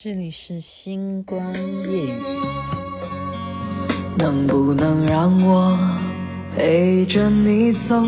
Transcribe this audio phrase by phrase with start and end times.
[0.00, 1.52] 这里是星光
[1.90, 2.22] 夜语，
[4.16, 5.76] 能不能让我
[6.54, 8.00] 陪着你走？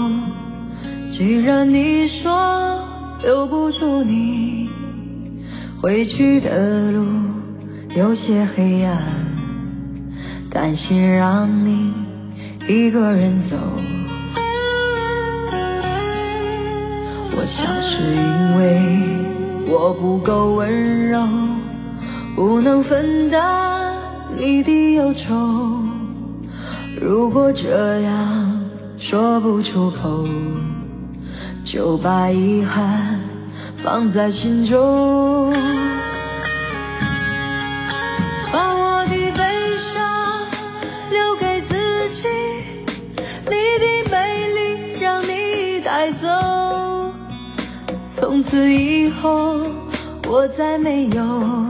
[1.10, 2.80] 既然你说
[3.24, 4.70] 留不住你，
[5.82, 7.04] 回去的路
[7.96, 9.02] 有些黑暗，
[10.48, 11.92] 担心让你
[12.68, 13.56] 一个人走。
[17.32, 18.80] 我想是因为
[19.74, 21.18] 我不够温柔。
[22.36, 23.96] 不能分担
[24.36, 25.82] 你的忧愁，
[27.00, 28.60] 如果这样
[28.98, 30.26] 说不出口，
[31.64, 33.20] 就把遗憾
[33.82, 35.52] 放在心中。
[38.52, 39.42] 把我的悲
[39.92, 40.00] 伤
[41.10, 41.74] 留给自
[42.20, 42.28] 己，
[43.44, 44.58] 你的美丽
[45.00, 46.26] 让你带走。
[48.16, 49.58] 从此以后，
[50.28, 51.69] 我再没有。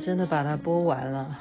[0.00, 1.38] 真的把它播完了？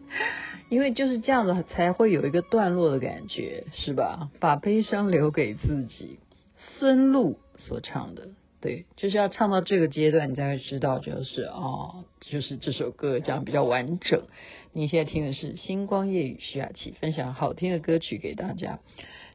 [0.68, 4.30] 因为就是这样子才会有一个段落的感觉，是吧？
[4.40, 6.18] 把悲伤留给自己，
[6.56, 8.28] 孙露所唱的，
[8.60, 14.22] 对，就是要唱到这个阶段，你才会知道，就是哦，就是这首歌这样比较完整。
[14.72, 18.80] 你现在听的是星光夜雨徐雅琪分享好听的歌曲给大家。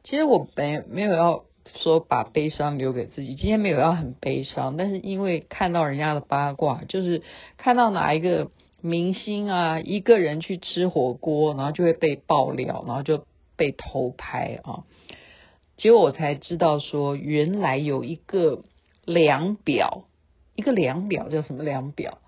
[0.04, 1.44] 其实我没没有要
[1.82, 7.22] 说把悲伤留给自己，今天没有要很悲伤，但是因为看到人家的八卦，就是
[7.56, 8.50] 看到哪一个。
[8.84, 13.24] 明星啊，一个人去吃火锅，然后就会被爆料，然后就
[13.54, 14.82] 被偷拍啊。
[15.76, 18.64] 结果我才知道说，原来有一个
[19.04, 20.02] 量表，
[20.56, 22.18] 一个量表叫什么量表？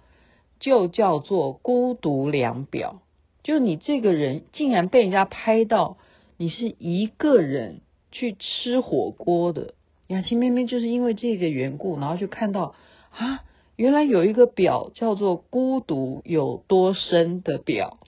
[0.60, 3.02] 就叫做孤独量表。
[3.42, 5.96] 就你这个人竟然被人家拍到，
[6.36, 7.80] 你是一个人
[8.14, 9.74] 去吃火锅的。
[10.06, 12.74] 雅琪妹妹就是因为这个缘故，然后就看到
[13.10, 13.44] 啊。
[13.76, 17.98] 原来有一个表叫做“孤独有多深”的表，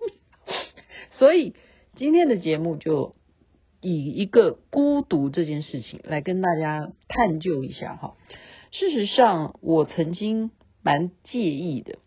[1.16, 1.54] 所以
[1.94, 3.14] 今天的节目就
[3.80, 8.18] 以一个孤独这件事情来跟大家探究一下哈。
[8.70, 10.50] 事实上，我曾经
[10.82, 11.98] 蛮介意的，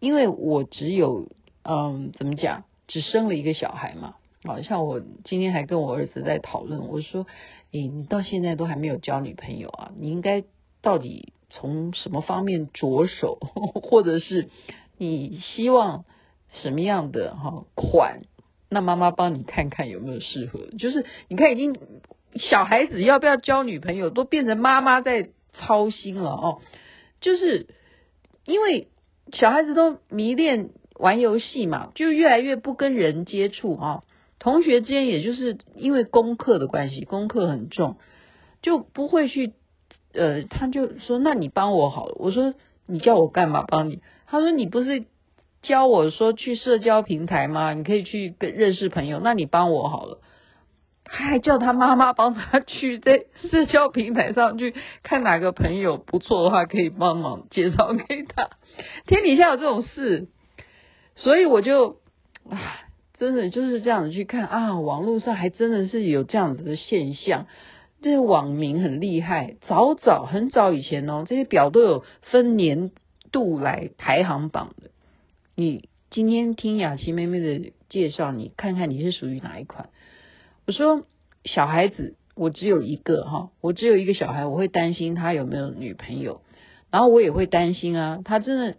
[0.00, 1.28] 因为我只有
[1.62, 4.16] 嗯，怎么讲，只生了一个小孩嘛。
[4.48, 7.26] 好像我今天还跟我儿子在讨论，我说
[7.70, 9.92] ：“诶，你到现在都还没有交女朋友啊？
[9.96, 10.42] 你应该
[10.82, 13.38] 到底？”从什么方面着手，
[13.82, 14.50] 或者是
[14.98, 16.04] 你希望
[16.52, 18.20] 什么样的哈款？
[18.68, 20.66] 那妈妈帮你看看有没有适合。
[20.78, 21.74] 就是你看，已经
[22.34, 26.60] 小孩子要不要交女朋友，都变成妈妈在操心了哦。
[27.22, 27.66] 就是
[28.44, 28.88] 因为
[29.32, 34.04] 小孩子都迷恋玩游戏嘛，就越来越不跟人接触啊。
[34.38, 37.96] 同学之间也就是因为功课的关系，功课很重，
[38.62, 39.52] 就不会去。
[40.14, 42.54] 呃，他就说：“那你帮我好了。”我说
[42.88, 45.04] ：“你叫我干嘛帮你？”他说：“你不是
[45.62, 47.74] 教我说去社交平台吗？
[47.74, 49.20] 你可以去跟认识朋友。
[49.22, 50.20] 那你帮我好了。”
[51.04, 58.50] 他还叫他妈妈帮他去在社交平台上去看哪个朋友不错的话，可以帮忙介绍给他。
[59.06, 60.28] 天底下有这种事，
[61.16, 62.00] 所以我就
[62.50, 62.58] 啊，
[63.18, 67.46] 真的就是这样子去看啊，网络上还真的是有这样子的现象。
[68.00, 72.92] 这些网民很厉害，早早很早以前哦，这些表都有分年
[73.32, 74.90] 度来排行榜的。
[75.56, 79.88] 你今天听雅琪妹妹的介绍，你看看你是属于哪一款？
[80.66, 81.04] 我说
[81.44, 86.40] 小孩子，我只有一个哈，我只有一个小孩，我会担心他有没有女朋友，
[86.92, 88.76] 然后我也会担心啊，他真的。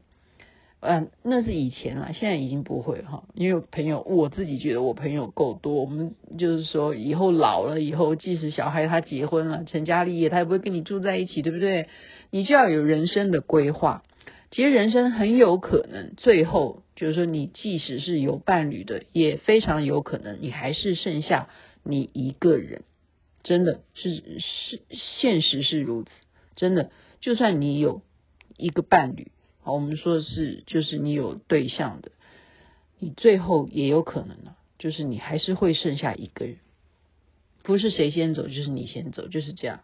[0.81, 3.23] 嗯，那是以前啦，现在已经不会哈。
[3.33, 5.73] 因为朋友，我自己觉得我朋友够多。
[5.73, 11.89] 我们就是说，以后老了以后，即使小孩他结婚了，成家立业，他也不会跟你住在一起，对不对？
[12.31, 14.03] 你就要有人生的规划。
[14.51, 21.49] 其实人生很有可能最后就是说，你即使是有伴侣的，也非常有可能你还是剩下
[21.83, 22.83] 你一个人。
[23.43, 26.09] 真的是是现实是如此，
[26.55, 26.89] 真的，
[27.19, 28.01] 就算你有
[28.57, 29.31] 一个伴侣。
[29.61, 32.11] 好，我们说的是，就是你有对象的，
[32.99, 36.57] 你最后也有可能呢，就是你还是会剩下一个人，
[37.63, 39.81] 不是谁先走，就是你先走，就是这样。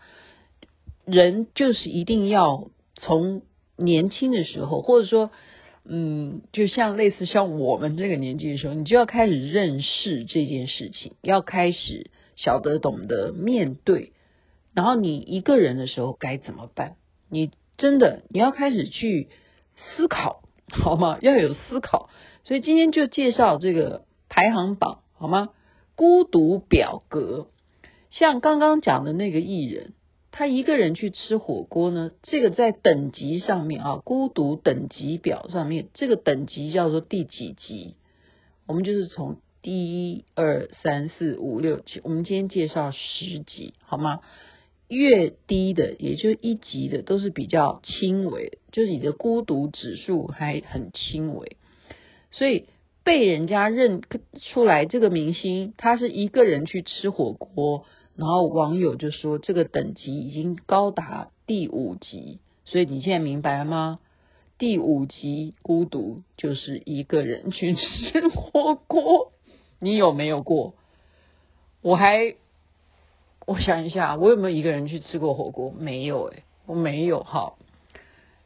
[1.06, 3.44] 人就是一定要从
[3.78, 5.30] 年轻的时候，或者说，
[5.84, 14.14] 嗯，就像类似像我们这个年纪的时候，你就要开始认识这件事情，要开始晓得懂得面对。
[14.74, 16.96] 然后你一个人的时候该怎么办？
[17.30, 19.28] 你真的你要开始去
[19.76, 21.18] 思考，好吗？
[21.24, 22.10] 要有思考。
[22.44, 25.50] 所以今天就介绍这个排行榜，好吗？
[25.96, 27.48] 孤独表格，
[28.12, 29.94] 像刚刚讲的那个艺人。
[30.38, 37.96] 他一个人去吃火锅呢，这个在等级上面啊，孤独等级表上面，这个等级叫做第几级？
[38.68, 44.20] 我们就是从第一、二、三、四、五、六、七，我们今天介绍十级，好吗？
[44.88, 51.58] 越低的，也就一级的，都是比较轻微，就是你的孤独指数还很轻微，
[52.32, 52.66] 所以
[53.04, 54.02] 被人家认
[54.54, 57.86] 出来这个明星，他是一个人去吃火锅。
[58.16, 64.00] 然后网友就说，这个等级已经高达第五级，所以你现在明白了吗？
[64.58, 69.34] 第五级孤独就是一个人去吃火锅，
[69.80, 70.76] 你有没有过？
[71.82, 72.36] 我还
[73.46, 75.72] 我想一下，我有没有一个人去吃过火锅？
[75.72, 77.24] 没有诶，我没有。
[77.24, 77.58] 好，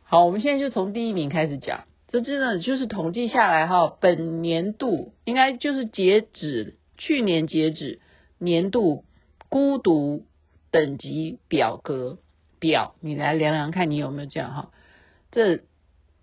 [0.04, 1.86] 好，我们现在就从第一名开始讲。
[2.08, 8.00] 这真的就是统计下来哈，本年度应该就是截止去年截止
[8.38, 9.04] 年度。
[9.52, 10.26] 孤独
[10.70, 12.20] 等级表格
[12.60, 14.72] 表，你来量量看，你有没有这样哈？
[15.32, 15.62] 这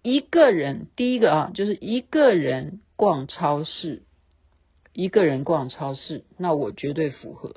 [0.02, 4.04] 一个人，第一个啊，就是一个人逛超市，
[4.92, 7.56] 一个人逛超市，那我绝对符合，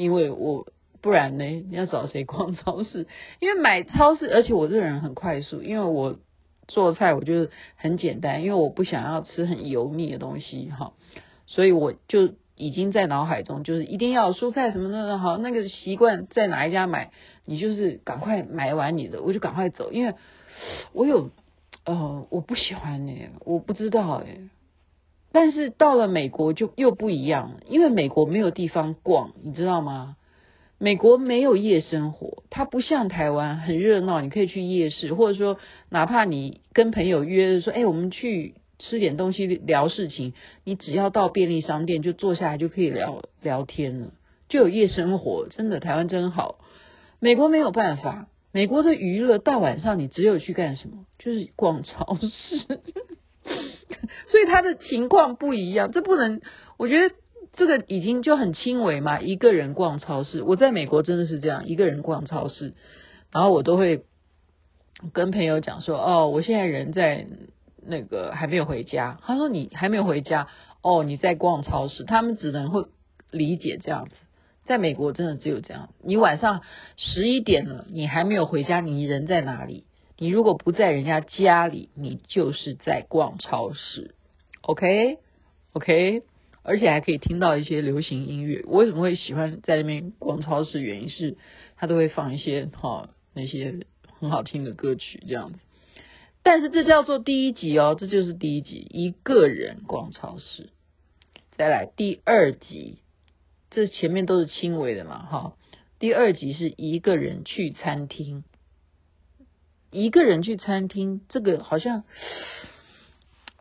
[0.00, 0.66] 因为我
[1.00, 3.06] 不然呢，你要找谁逛超市？
[3.40, 6.18] 因为买超市，而且我这个人很快速，因为我
[6.68, 10.92] 做菜我觉得很简单，因为我不想要吃很油腻的东西哈，
[11.46, 12.34] 所以我就。
[12.62, 17.10] 已经在脑海中，就是一定要蔬菜什么的好，那个习惯在哪一家买，
[17.46, 20.12] 你就是赶快买完你的，我就赶快走，因为
[20.92, 21.30] 我有
[21.86, 23.14] 呃我不喜欢呢，
[23.46, 24.40] 我不知道哎，
[25.32, 30.16] 但是到了美国就又不一样了，因为美国没有地方逛，你知道吗？
[30.78, 38.54] 美国没有夜生活，它不像台湾很热闹，你可以去夜市，或者说哪怕你跟朋友约说，哎，我们去。
[38.82, 40.32] 吃点东西聊事情，
[40.64, 44.14] 你只要到便利商店就坐下来就可以聊聊天了，
[44.48, 45.48] 就有夜生活。
[45.50, 46.60] 真的，台湾真好。
[47.18, 51.04] 美国没有办法，美国的娱乐大晚上你只有去干什么？
[51.18, 52.80] 就是逛超市。
[54.28, 56.40] 所以他的情况不一样，这不能。
[56.76, 57.14] 我觉得
[57.52, 60.42] 这个已经就很轻微嘛，一个人逛超市。
[60.42, 62.74] 我在美国真的是这样，一个人逛超市，
[63.32, 64.04] 然后我都会
[65.12, 67.26] 跟朋友讲说：“哦，我现在人在。”
[67.82, 70.48] 那个还没有回家，他说你还没有回家
[70.82, 72.84] 哦，你在逛超市，他们只能会
[73.30, 74.10] 理解这样子。
[74.66, 76.60] 在美国真的只有这样，你晚上
[76.98, 79.84] 十一点了，你还没有回家，你人在哪里？
[80.22, 84.14] 你如果不在人家家里，你就是在逛超市。
[84.60, 85.16] OK
[85.72, 86.22] OK，
[86.62, 88.62] 而且还可以听到一些流行音乐。
[88.66, 90.82] 我为什么会喜欢在那边逛超市？
[90.82, 91.38] 原因是
[91.78, 93.80] 他都会放一些哈、那些
[94.18, 95.58] 很好听的歌曲这样子。
[96.42, 100.68] 但是这叫做第一集哦，这就是第一集，一个人逛超市。
[101.56, 102.98] 再来第二集，
[103.70, 105.56] 这前面都是轻微的嘛，哈。
[105.98, 108.44] 第二集是一个人去餐厅，
[109.90, 112.04] 一个人去餐厅，这个好像，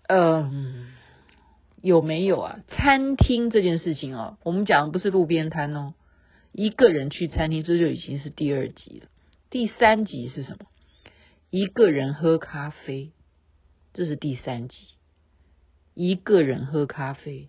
[0.07, 0.93] 嗯，
[1.81, 2.59] 有没有啊？
[2.67, 5.93] 餐厅这件事情哦，我们讲的不是路边摊哦，
[6.51, 9.07] 一个人去餐厅，这就已经是第二集了。
[9.49, 10.67] 第三集是什么？
[11.49, 13.11] 一个人喝咖啡，
[13.93, 14.77] 这是第三集。
[15.95, 17.47] 一个人喝咖啡，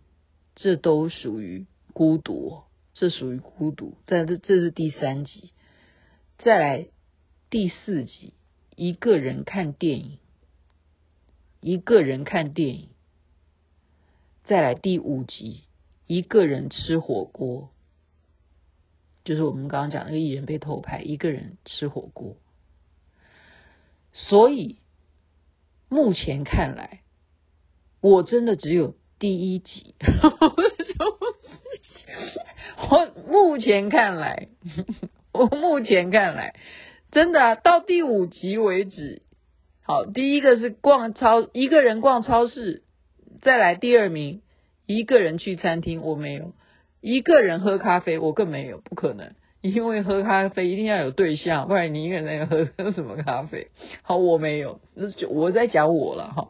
[0.57, 2.63] 这都属于孤独，
[2.95, 3.99] 这属于孤独。
[4.07, 5.53] 但这这是第三集。
[6.39, 6.87] 再来
[7.51, 8.33] 第四集，
[8.81, 10.19] 一个人看电影，
[11.61, 12.89] 一个人看电影。
[14.45, 15.65] 再来第五集，
[16.07, 17.69] 一个人吃火锅，
[19.23, 22.39] 就是我们刚刚讲那个艺人被偷拍，一个人吃火锅。
[24.15, 24.79] 所以
[25.91, 27.03] 目前看来，
[28.01, 29.95] 我真的只有第一集。
[32.89, 34.49] 我目前看来，
[35.33, 36.55] 我目前看来，
[37.13, 39.23] 真的啊，到第五集为止。
[39.83, 42.83] 好，第一个是逛超一个人逛超市，
[43.43, 44.43] 再来第二名，
[44.87, 46.53] 一个人去餐厅，我没有；
[47.01, 49.33] 一个人喝咖啡，我更没有，不可能。
[49.63, 53.69] 因为喝咖啡一定要有对象，不然你一个人喝喝什么咖啡？
[54.03, 56.49] 好，我没有，那就我在讲我了哈。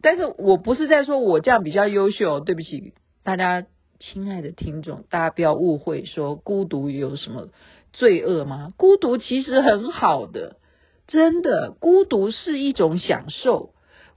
[0.00, 3.64] 但是我不是在说我这样比较优秀，对不起大家，
[4.00, 7.48] 亲爱的听众，大家不要误会，说孤独有什么
[7.92, 8.72] 罪恶吗？
[8.76, 10.56] 孤独其实很好的，
[11.06, 13.74] 真的，孤独是一种享受，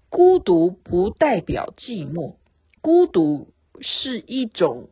[0.10, 2.36] 孤独不代表寂寞，
[2.82, 3.50] 孤独
[3.82, 4.90] 是一种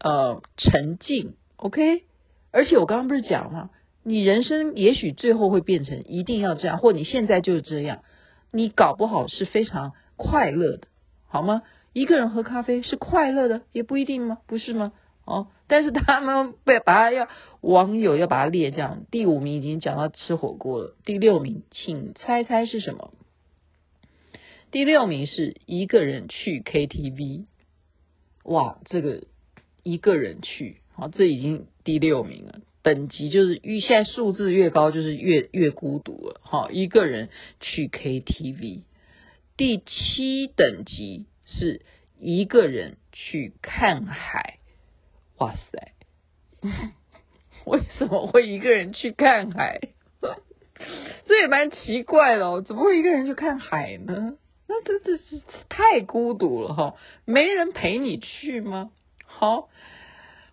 [0.00, 2.04] 呃沉静，OK。
[2.50, 3.70] 而且我刚刚不是讲吗？
[4.02, 8.00] 你人生也许最后会变成一定要这样，或你现在就是这样，
[8.52, 10.88] 你搞不好是非常快乐的，
[11.26, 11.62] 好吗？
[11.92, 14.38] 一个人喝咖啡是快乐的，也不一定吗？
[14.46, 14.92] 不是吗？
[15.24, 17.28] 哦，但是他们被把他要
[17.60, 23.12] 网友要把它列这样，第五名已经讲到吃火锅了，第六名，请猜猜是什么？
[24.70, 27.46] 第六名是一个人去 KTV，
[28.42, 29.22] 哇，这个
[29.82, 38.82] 一个人去，好，这已经第六名了，等级就是越现在数字越高，就是越越孤独了，好，一个人去 KTV，
[39.56, 41.80] 第七等级是
[42.18, 44.58] 一个人去看海。
[45.38, 45.92] 哇塞，
[47.66, 49.80] 为什么会一个人去看海？
[51.26, 54.34] 这也蛮奇怪的哦，怎么会一个人去看海呢？
[54.66, 58.90] 那这这是太孤独了哈，没人陪你去吗？
[59.24, 59.68] 好，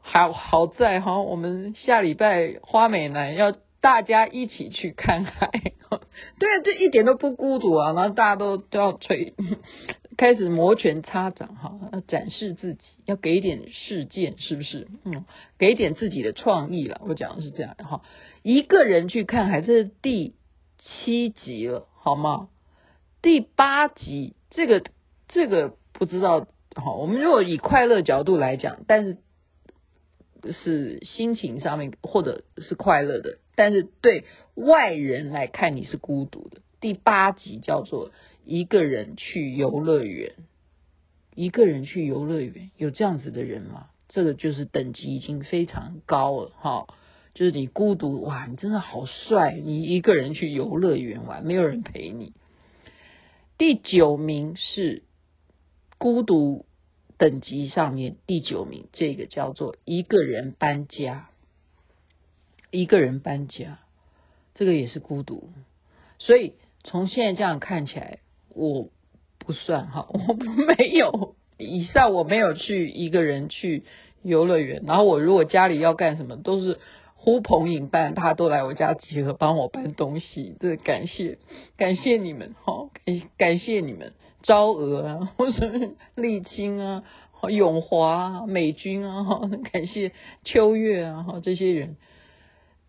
[0.02, 5.50] 好好在哈，我们下礼拜花美男要大家一起去看海，
[6.40, 9.34] 对啊，这一点都不孤独啊，然后大家都都要吹。
[10.18, 14.88] 开始摩拳擦掌哈，展示自己，要给一点事件，是不是？
[15.06, 15.26] 嗯，
[15.58, 17.02] 给点自己的创意了。
[17.06, 18.04] 我讲的是这样哈，
[18.44, 20.36] 一个人去看海，这是第
[20.78, 22.50] 七集了，好吗？
[23.22, 24.84] 第八集，这个
[25.30, 26.42] 这个不知道
[26.76, 26.92] 哈。
[26.94, 29.18] 我们如果以快乐角度来讲，但是
[30.52, 34.26] 是心情上面或者是快乐的，但是对
[34.56, 36.62] 外人来看你是孤独的。
[36.82, 38.12] 第八集叫做。
[38.44, 40.34] 一个人去游乐园，
[41.36, 43.90] 一个人去游乐园，有这样子的人吗？
[44.10, 46.88] 这个就是等级已经非常高了哈，
[47.34, 52.34] 就是你孤独哇，你真的好帅，你一个人去游乐园玩，没有人陪你。
[53.58, 55.04] 第九名是
[55.98, 56.66] 孤独
[57.18, 61.30] 等级上面第九名，这个叫做一个人搬家，
[62.70, 63.80] 一个人搬家，
[64.56, 65.52] 这个也是孤独，
[66.20, 68.20] 所以从现在这样看起来。
[68.56, 68.90] 我
[69.40, 73.84] 不算哈， 我没有以上，我没有去一个人去
[74.24, 74.84] 游乐园。
[74.86, 76.80] 然后我如果家里要干什么，都是
[77.16, 80.56] 呼朋引伴，他都来我家集合，帮我搬东西。
[80.60, 81.38] 这，感谢
[81.78, 85.72] 感谢你们哈，感感谢你们，朝娥啊， 或者
[86.16, 87.04] 丽青啊，
[87.50, 91.98] 永华啊，美军啊，哈，感谢秋月啊，哈，这些人。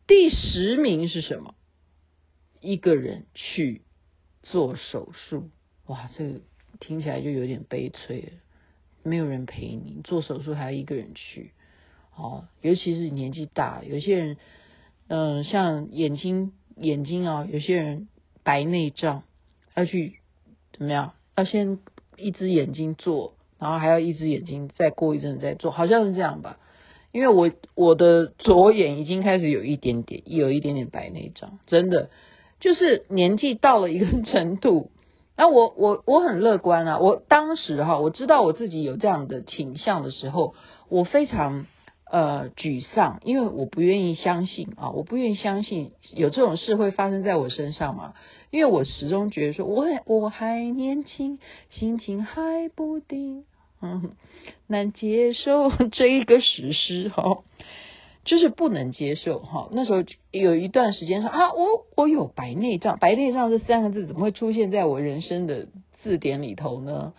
[0.07, 1.55] 第十名是什么？
[2.61, 3.83] 一个人去。
[4.43, 5.51] 做手术，
[5.87, 6.41] 哇，这个
[6.81, 8.29] 听起来就有点悲催了。
[9.05, 11.53] 没有人陪你做手术，还要一个人去，
[12.17, 14.37] 哦，尤其是年纪大，有些人，
[15.09, 18.09] 嗯、像眼睛眼睛啊，有些人
[18.45, 19.23] 白内障
[19.75, 20.19] 要去
[20.73, 21.15] 怎么样？
[21.37, 21.79] 要先
[22.17, 26.59] 一只眼睛做，然后还要一只眼睛再过一阵再做，好像是这样吧？
[27.11, 32.11] 因为我我的左眼已经开始有一点点有一点点白内障，真的。
[32.63, 34.93] 就是年纪到了一个程度，
[35.37, 36.99] 那我我我很乐观啊！
[37.01, 40.55] 我当时哈，我知道我自己有这样的倾向的时候，
[40.89, 41.67] 我非常
[42.09, 48.15] 呃沮丧，因为我不愿意相信啊，我不愿意相信有这种事会发生在我身上嘛，
[48.53, 51.41] 因为我始终觉得说我我还年轻，
[51.71, 53.45] 心情还不定，
[53.81, 54.13] 嗯，
[54.69, 57.39] 难接受这一个事实哈。
[58.25, 65.67] 就是不能接受哈，那时候有一段时间说啊，我我有白内障，白内障这三个字怎么会出现在我人生的
[66.03, 67.15] 字典里头呢？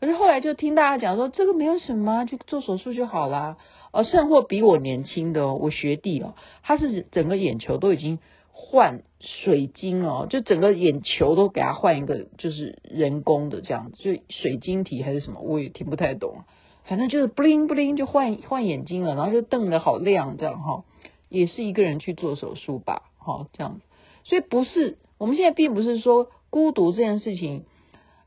[0.00, 3.56] 可是后来就听大家讲说，这个没有什么，就做手术就好啦。
[3.92, 8.18] 哦，甚或比我年轻的哦，我学弟哦，他是整个眼球都已经
[8.52, 16.44] 换水晶哦，就整个眼球都给他换一个，就是人工的这样子，就水晶体还是什么，我也听不太懂。
[16.88, 20.84] 反正就是不灵不灵就换换眼睛了，然后就瞪得好亮，这样哈，
[21.28, 23.82] 也是一个人去做手术吧，哈，这样子。
[24.24, 27.66] 所以不是我们现在并不是说孤独这件事情，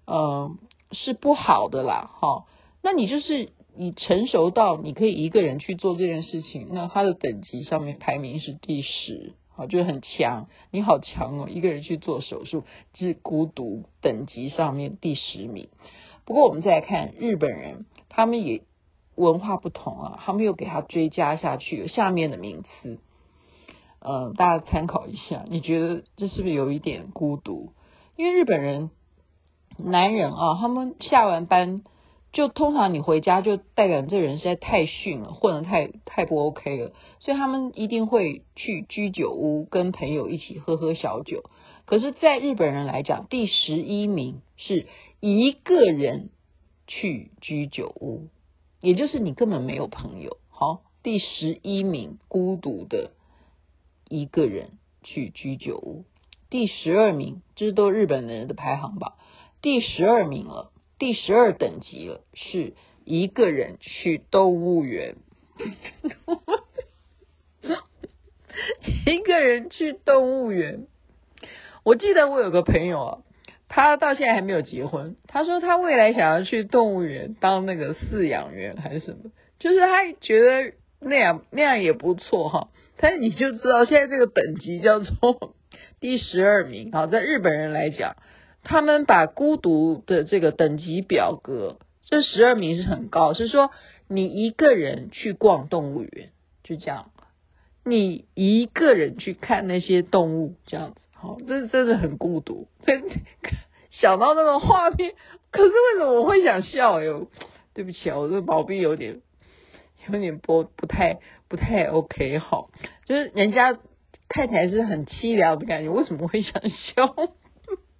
[0.05, 0.55] 呃，
[0.91, 2.45] 是不好的啦，哈。
[2.83, 12.63] 那你就是你成熟到你可以一个人去做这件事情，那他的等级上面排名是第十，好，就很强，你好强哦，一个人去做手术，
[12.93, 15.67] 是孤独等级上面第十名。
[16.25, 17.87] 不过我们再来看日本人。
[18.13, 18.63] 他们也
[19.15, 22.99] 文化不同啊，他们又给他追加下去下面的名词，
[23.99, 25.45] 嗯，大家参考一下。
[25.47, 27.71] 你觉得这是不是有一点孤独？
[28.17, 28.91] 因为日本人
[29.77, 31.83] 男人啊，他们下完班
[32.33, 41.43] 就通常你回家就代表这人实在太逊了，混得太太不 OK 了，所以他们一定会去居酒屋跟朋友一起喝喝小酒。
[41.85, 44.87] 可是，在日本人来讲，第十一名是
[45.19, 46.29] 一个人
[46.93, 48.27] 去居酒屋，
[48.81, 50.35] 也就是你根本没有朋友。
[50.49, 53.11] 好，第十一名，孤独的
[54.09, 54.71] 一个人
[55.01, 56.03] 去居酒屋。
[56.49, 59.13] 第十二名，这是都日本人的排行榜，
[59.61, 62.73] 第十二名了，第十二等级了，是
[63.05, 65.15] 一个人去动物园。
[69.05, 70.87] 一个人去动物园，
[71.83, 73.23] 我记得我有个朋友啊，
[73.73, 75.15] 他到现在还没有结婚。
[75.27, 82.67] 他说他未来想要去动物园当那个饲养员还是什么，就是他觉得那样那样也不错哈。
[82.97, 85.55] 但是你就知道现在这个等级叫做
[86.01, 88.17] 第十二名啊，在日本人来讲，
[88.61, 93.71] 他们把孤独的这个等级表格，这十二名是很高，是说
[94.09, 97.11] 你一个人去逛动物园，就这样。
[97.85, 102.67] 你一个人去看那些动物，这样子，好，这真的很孤独。
[103.91, 105.13] 想到那个画面，
[105.51, 106.99] 可是为什么我会想笑？
[107.01, 107.27] 哟，
[107.75, 109.21] 对不起啊，我这个毛病有点，
[110.09, 112.39] 有点不不太不太 OK。
[112.39, 112.71] 好，
[113.05, 113.77] 就是人家
[114.29, 117.15] 太太是很凄凉的感觉，为什么会想笑？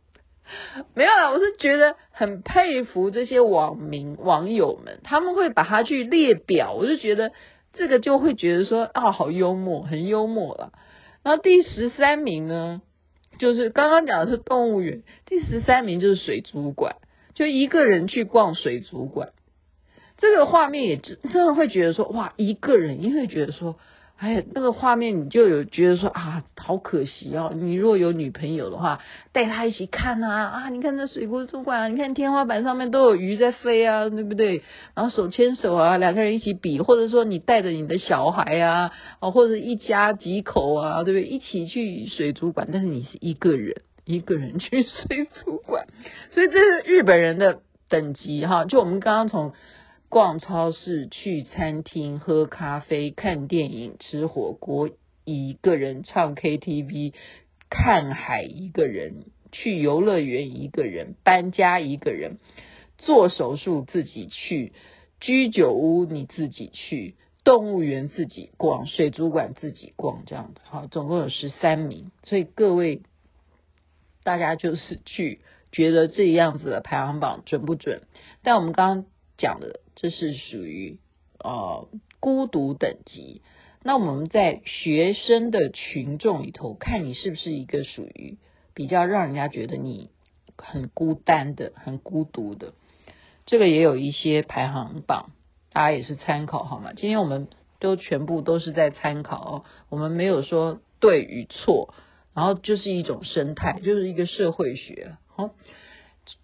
[0.95, 7.31] 没有啦，我是觉得很佩服这些网民网友们，他们会把它去列表，我就觉得。
[7.73, 10.73] 这个就会觉得说啊，好幽默，很幽默了。
[11.23, 12.81] 然后第十三名呢，
[13.41, 16.97] 就是刚刚讲的是动物园，第十三名就是水族馆，
[17.33, 19.31] 就一个人去逛水族馆。
[20.19, 23.77] 这个画面也真真的会觉得说哇，一个人，因为觉得说。
[24.21, 27.51] 哎，那个画面你就有觉得说啊，好可惜哦。
[27.55, 28.99] 你如果有女朋友的话，
[29.33, 30.69] 带她一起看啊啊！
[30.69, 34.61] 你看这水族馆啊，你看天花板上面都有鱼在飞啊，对不对？
[34.93, 41.23] 然后手牵手啊，两个人一起比，或者说你带着你的小孩啊，啊，或者一家几口啊，对不对？
[41.27, 45.87] 一起去水族馆，但是你是一个人，一个人去 水族馆，
[46.29, 48.65] 所以这是日本人的等级哈。
[48.65, 49.53] 就我们刚刚从。
[50.11, 54.89] 逛超市、去餐厅、喝咖啡、看电影、吃火锅，
[55.23, 57.13] 一个人唱 KTV、
[57.69, 62.39] 看海，一个人去游乐园，一个人搬家，一个人
[62.97, 64.73] 做手术，自己去
[65.21, 72.11] 居酒屋，你自己去动物园，自己逛水族馆，自己逛，这样子好，总共有十三名。
[72.23, 73.01] 所以各位
[74.25, 75.39] 大家就是去
[75.71, 78.01] 觉得这样子的排行榜准不准？
[78.43, 79.05] 但我们刚刚
[79.37, 79.79] 讲的。
[80.01, 80.97] 这是属于
[81.37, 81.87] 呃
[82.19, 83.43] 孤独等级。
[83.83, 88.39] 那我们在学生的群众里头，看你是不是一个属于
[88.73, 90.09] 比较让人家觉得你
[90.57, 92.73] 很孤单的、很孤独的。
[93.45, 95.33] 这个也有一些排行榜，
[95.71, 96.93] 大家也是参考好吗？
[96.95, 97.47] 今天我们
[97.79, 101.93] 都全部都是在参考哦，我们没有说对与错，
[102.33, 105.15] 然后就是一种生态，就是一个社会学。
[105.27, 105.51] 好，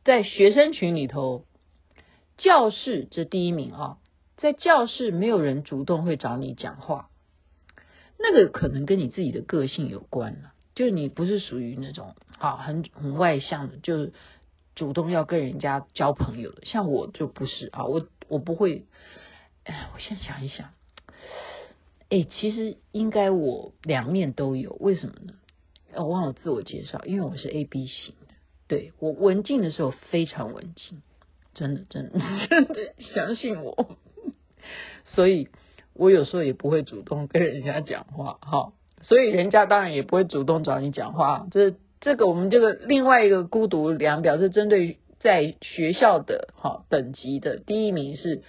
[0.06, 1.44] 在学生群里头。
[2.38, 3.98] 教室这第一名啊，
[4.38, 7.10] 在教室没有人主动会找你讲话，
[8.18, 14.14] 那个可能跟你自己的个性有关了，就是你不是属于那种啊很很外向的，就是
[14.76, 16.64] 主动要跟人家交朋友的。
[16.66, 18.86] 像我就不是啊，我我不会。
[19.70, 20.70] 哎，我先想一想，
[22.08, 25.34] 哎，其实应该我两面都有，为什么呢？
[25.94, 28.34] 我忘了自我介绍，因为我是 AB 型的，
[28.70, 31.02] 对，我文静的时候非常文静。
[31.58, 33.98] 真的，真的， 真的相信我，
[35.06, 35.48] 所以
[35.96, 41.48] 我有时候也不会主动跟人家讲话，哈，所以人家当然也不会主动找你讲话。
[41.50, 48.44] 这这个我们这个另外一个孤独量表是针对在学校的哈等级的，第一名是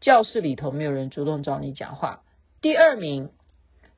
[0.00, 2.22] 教室里头没有人主动找你讲话，
[2.62, 3.30] 第二名，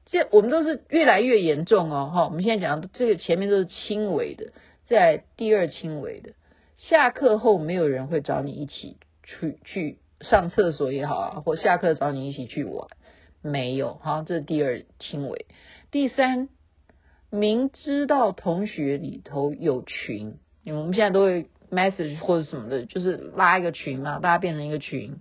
[0.06, 4.52] 这我们都是越来越严重哦，哈，我们现在讲的这个前面都是轻微的，
[4.86, 6.30] 在第二轻微的。
[6.88, 12.88] 下课后没有人会找你一起去去上厕所也好啊，或下课找你一起去玩，
[13.40, 13.94] 没有。
[14.02, 15.46] 好，这是第二轻微。
[15.92, 16.48] 第三，
[17.30, 25.20] 明知道同学里头有群，我们现在都会 message 或者什么的，就是拉一个群嘛，大家变成一个群。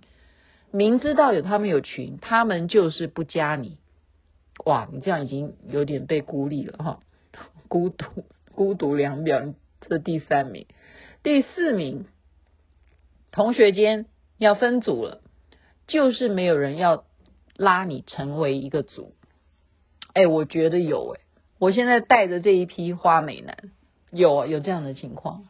[0.72, 3.78] 明知道有他们有群，他们就是不加你。
[4.64, 7.00] 哇，你这样已经有点被孤立了哈，
[7.68, 10.66] 孤独孤独两表，这第三名。
[11.22, 12.06] 第四名，
[13.30, 14.06] 同学间
[14.38, 15.20] 要分组了，
[15.86, 17.04] 就是没有人要
[17.56, 19.14] 拉你成为一个组。
[20.14, 21.20] 哎，我觉得有哎，
[21.60, 23.56] 我现在带着这一批花美男，
[24.10, 25.44] 有有这样的情况，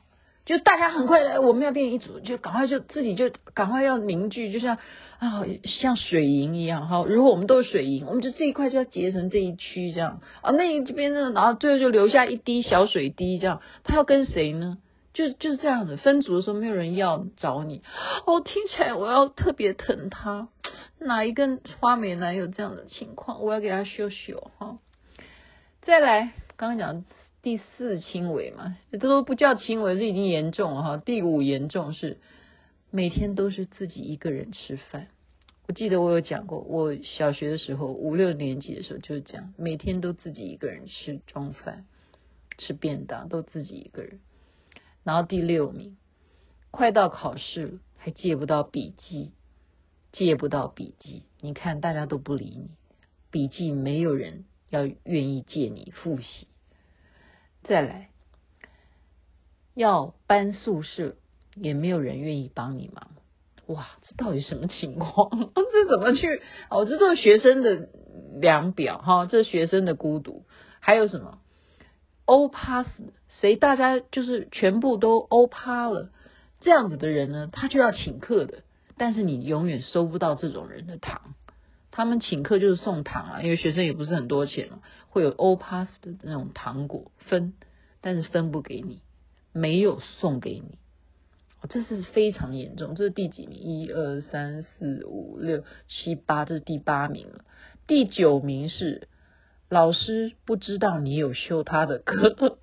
[0.44, 4.76] 就大家很快的，我们要变一组，就赶快就自己就赶快要凝聚，就像
[5.18, 7.02] 啊像水银一样哈。
[7.08, 14.76] 如果我们都是水银，我们就这一块就要结成这一区这样啊，那一边呢，然后最后就留下一滴小水滴这样，他要跟谁呢？
[15.12, 15.96] 就就是这样子。
[15.96, 17.82] 分组的时候没有人要找你，
[18.26, 20.48] 哦，听起来我要特别疼他。
[20.98, 23.42] 哪一个花美男有这样的情况？
[23.42, 24.78] 我要给他修修哈。
[25.80, 27.04] 再来，刚刚讲
[27.42, 30.96] 第四轻微嘛，这都不叫轻微，这已经严重了哈。
[30.96, 32.18] 第五严重是
[32.90, 35.08] 每天都是自己一个人吃饭。
[35.66, 41.84] 我记得我有讲过，我小学的时候五六年级的时候就是这样，每天都自己一个人吃中饭，
[42.58, 44.20] 吃便当都自己一个人。
[45.04, 45.96] 然后第六名，
[46.70, 49.32] 快到考试了还借不到笔记，
[50.12, 52.70] 借不到笔记，你看大家都不理你，
[53.30, 56.48] 笔记没有人要愿意借你复习。
[57.64, 58.10] 再来，
[59.74, 61.16] 要搬宿舍
[61.54, 63.10] 也没有人愿意帮你忙。
[63.66, 65.30] 哇，这到底什么情况？
[65.54, 66.42] 这怎么去？
[66.70, 67.88] 哦，这都是学生的
[68.40, 70.44] 量表哈，这是学生的孤独。
[70.80, 71.38] 还有什么
[72.24, 73.12] 欧趴死？
[73.40, 76.10] 谁大家就是全部都欧趴了？
[76.60, 78.62] 这样子的人呢，他就要请客的，
[78.96, 81.34] 但是你永远收不到这种人的糖。
[81.90, 87.52] 他们请客就是送糖啊，因为学生也不是很多钱嘛，会有欧趴死的那种糖果分，
[88.00, 89.00] 但是分不给你，
[89.52, 90.78] 没有送给你。
[91.68, 93.58] 这是非常严重，这是第几名？
[93.58, 97.44] 一二三四五六七八，这是第八名了。
[97.86, 99.08] 第九名是
[99.72, 102.58] 老师不知道你有修他的课。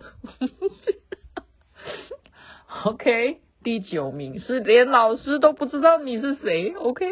[2.86, 6.72] OK，第九名是连老师都不知道你是谁。
[6.76, 7.08] OK，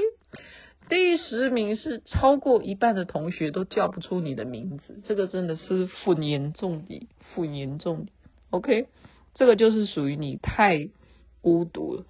[0.88, 8.12] 第十名是超过一半的同学都叫不出你的名字，这个真的是很严重的，很严重的。
[8.52, 8.88] OK，
[9.34, 10.90] 这个就是属于你太。
[11.40, 12.04] 孤独了，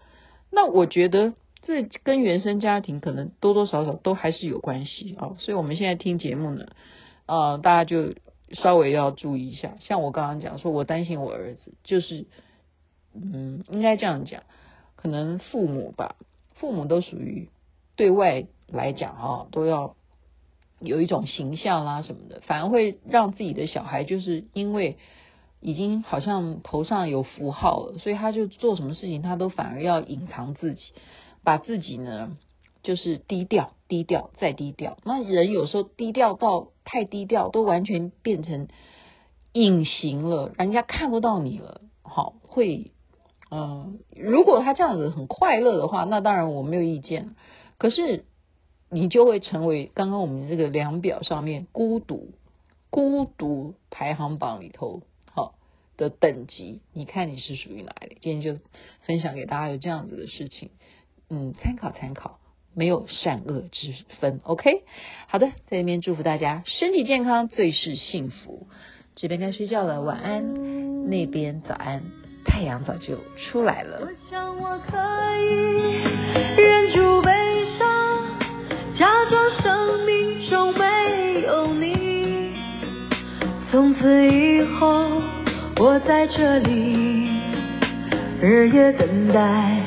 [0.49, 6.65] 那我觉得这跟原生家庭可能多多少少都还是有关系啊，所以我们现在听节目呢，
[7.27, 8.15] 呃，大家就
[8.53, 9.77] 稍微要注意一下。
[9.79, 12.25] 像我刚刚讲说，我担心我儿子，就是，
[13.13, 14.41] 嗯，应该这样讲，
[14.95, 16.15] 可能父母吧，
[16.55, 17.49] 父母都属于
[17.95, 19.95] 对外来讲啊，都要
[20.79, 24.97] 有一种形象啦什么的，反而会让自己的小孩就是因为。
[25.59, 30.93] 已经好像头上有符号了，所以他就做什么事情，他都反而要隐藏自己，
[31.43, 32.37] 把自己呢
[32.83, 34.97] 就是低调、低调再低调。
[35.03, 38.67] 那人有时候低调到太低调，都完全变成
[39.53, 41.81] 隐形了，人家看不到你了。
[42.03, 42.91] 好，会，
[43.51, 47.35] 嗯，如果他这样子很快乐的话，那当然我没有意见。
[47.77, 48.25] 可是
[48.89, 52.31] 你就会成为刚刚我们这个量表上面孤独、
[52.89, 55.03] 孤独排行榜里头。
[55.97, 58.19] 的等级，你看你是属于哪里？
[58.21, 58.61] 今天就
[59.07, 60.69] 分享给大家有这样子的事情，
[61.27, 62.37] 嗯，参考参考，
[62.77, 64.83] 没有善恶之分，OK？
[65.27, 68.67] 好的，在这边祝福大家身体健康，最是幸福。
[69.15, 71.09] 这边该睡觉了，晚安。
[71.09, 72.03] 那边早安，
[72.45, 74.01] 太阳早就出来了。
[74.01, 74.95] 我想我可
[75.41, 76.03] 以
[76.55, 77.31] 忍住悲
[77.79, 77.87] 伤，
[78.95, 82.53] 假装生命中没有你，
[83.71, 85.19] 从此以后。
[85.79, 87.29] 我在这里，
[88.41, 89.79] 日夜等待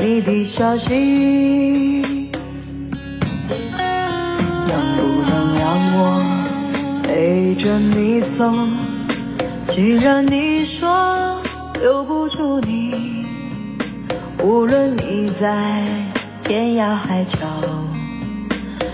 [0.00, 1.97] 你的消息。
[7.58, 8.44] 着你走？
[9.74, 11.42] 既然你说
[11.74, 13.26] 留不住你，
[14.42, 15.82] 无论你在
[16.44, 17.38] 天涯海角，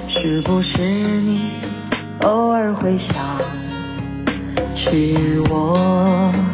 [0.08, 1.50] 是不是你
[2.22, 3.38] 偶尔会想？
[4.74, 5.16] 起
[5.50, 6.53] 我。